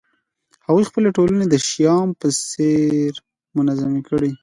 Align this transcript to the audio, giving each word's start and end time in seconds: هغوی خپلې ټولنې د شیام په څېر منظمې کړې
هغوی 0.65 0.85
خپلې 0.89 1.09
ټولنې 1.17 1.45
د 1.49 1.55
شیام 1.67 2.07
په 2.19 2.27
څېر 2.49 3.11
منظمې 3.57 4.01
کړې 4.09 4.31